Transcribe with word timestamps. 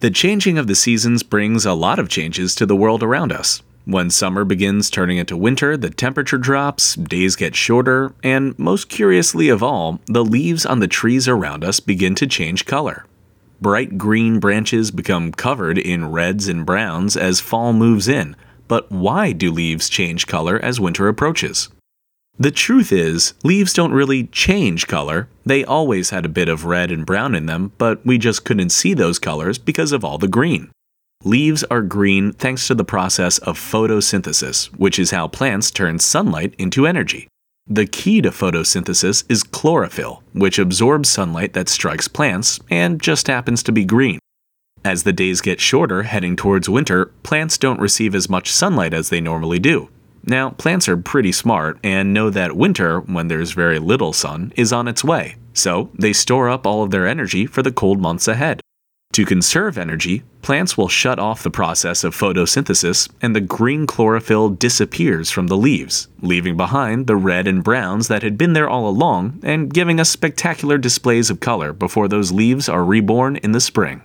The 0.00 0.10
changing 0.10 0.56
of 0.56 0.66
the 0.66 0.74
seasons 0.74 1.22
brings 1.22 1.66
a 1.66 1.74
lot 1.74 1.98
of 1.98 2.08
changes 2.08 2.54
to 2.54 2.64
the 2.64 2.74
world 2.74 3.02
around 3.02 3.32
us. 3.32 3.62
When 3.84 4.08
summer 4.08 4.46
begins 4.46 4.88
turning 4.88 5.18
into 5.18 5.36
winter, 5.36 5.76
the 5.76 5.90
temperature 5.90 6.38
drops, 6.38 6.94
days 6.94 7.36
get 7.36 7.54
shorter, 7.54 8.14
and 8.24 8.58
most 8.58 8.88
curiously 8.88 9.50
of 9.50 9.62
all, 9.62 10.00
the 10.06 10.24
leaves 10.24 10.64
on 10.64 10.78
the 10.78 10.88
trees 10.88 11.28
around 11.28 11.64
us 11.64 11.80
begin 11.80 12.14
to 12.14 12.26
change 12.26 12.64
color. 12.64 13.04
Bright 13.60 13.98
green 13.98 14.38
branches 14.38 14.90
become 14.90 15.32
covered 15.32 15.76
in 15.76 16.10
reds 16.10 16.48
and 16.48 16.64
browns 16.64 17.14
as 17.14 17.40
fall 17.40 17.74
moves 17.74 18.08
in, 18.08 18.36
but 18.68 18.90
why 18.90 19.32
do 19.32 19.52
leaves 19.52 19.90
change 19.90 20.26
color 20.26 20.58
as 20.62 20.80
winter 20.80 21.08
approaches? 21.08 21.68
The 22.38 22.50
truth 22.50 22.90
is, 22.90 23.34
leaves 23.44 23.74
don't 23.74 23.92
really 23.92 24.24
change 24.28 24.86
color. 24.86 25.28
They 25.44 25.64
always 25.64 26.10
had 26.10 26.24
a 26.24 26.30
bit 26.30 26.48
of 26.48 26.64
red 26.64 26.90
and 26.90 27.04
brown 27.04 27.34
in 27.34 27.46
them, 27.46 27.72
but 27.76 28.04
we 28.06 28.16
just 28.16 28.44
couldn't 28.44 28.70
see 28.70 28.94
those 28.94 29.18
colors 29.18 29.58
because 29.58 29.92
of 29.92 30.04
all 30.04 30.16
the 30.16 30.28
green. 30.28 30.70
Leaves 31.22 31.64
are 31.64 31.82
green 31.82 32.32
thanks 32.32 32.66
to 32.66 32.74
the 32.74 32.84
process 32.84 33.36
of 33.38 33.58
photosynthesis, 33.58 34.66
which 34.78 34.98
is 34.98 35.10
how 35.10 35.28
plants 35.28 35.70
turn 35.70 35.98
sunlight 35.98 36.54
into 36.56 36.86
energy. 36.86 37.28
The 37.66 37.84
key 37.84 38.22
to 38.22 38.30
photosynthesis 38.30 39.24
is 39.28 39.42
chlorophyll, 39.42 40.22
which 40.32 40.58
absorbs 40.58 41.10
sunlight 41.10 41.52
that 41.52 41.68
strikes 41.68 42.08
plants 42.08 42.58
and 42.70 43.00
just 43.00 43.26
happens 43.26 43.62
to 43.64 43.72
be 43.72 43.84
green. 43.84 44.18
As 44.82 45.02
the 45.02 45.12
days 45.12 45.42
get 45.42 45.60
shorter 45.60 46.04
heading 46.04 46.36
towards 46.36 46.70
winter, 46.70 47.12
plants 47.22 47.58
don't 47.58 47.80
receive 47.80 48.14
as 48.14 48.30
much 48.30 48.50
sunlight 48.50 48.94
as 48.94 49.10
they 49.10 49.20
normally 49.20 49.58
do, 49.58 49.90
now, 50.24 50.50
plants 50.50 50.88
are 50.88 50.96
pretty 50.96 51.32
smart 51.32 51.78
and 51.82 52.12
know 52.12 52.30
that 52.30 52.56
winter, 52.56 53.00
when 53.00 53.28
there's 53.28 53.52
very 53.52 53.78
little 53.78 54.12
sun, 54.12 54.52
is 54.56 54.72
on 54.72 54.88
its 54.88 55.02
way, 55.02 55.36
so 55.54 55.90
they 55.98 56.12
store 56.12 56.48
up 56.48 56.66
all 56.66 56.82
of 56.82 56.90
their 56.90 57.06
energy 57.06 57.46
for 57.46 57.62
the 57.62 57.72
cold 57.72 58.00
months 58.00 58.28
ahead. 58.28 58.60
To 59.14 59.24
conserve 59.24 59.76
energy, 59.76 60.22
plants 60.40 60.78
will 60.78 60.86
shut 60.86 61.18
off 61.18 61.42
the 61.42 61.50
process 61.50 62.04
of 62.04 62.14
photosynthesis 62.14 63.10
and 63.20 63.34
the 63.34 63.40
green 63.40 63.84
chlorophyll 63.84 64.50
disappears 64.50 65.32
from 65.32 65.48
the 65.48 65.56
leaves, 65.56 66.06
leaving 66.22 66.56
behind 66.56 67.08
the 67.08 67.16
red 67.16 67.48
and 67.48 67.64
browns 67.64 68.06
that 68.06 68.22
had 68.22 68.38
been 68.38 68.52
there 68.52 68.68
all 68.68 68.86
along 68.86 69.40
and 69.42 69.74
giving 69.74 69.98
us 69.98 70.10
spectacular 70.10 70.78
displays 70.78 71.28
of 71.28 71.40
color 71.40 71.72
before 71.72 72.06
those 72.06 72.30
leaves 72.30 72.68
are 72.68 72.84
reborn 72.84 73.34
in 73.38 73.50
the 73.50 73.60
spring. 73.60 73.98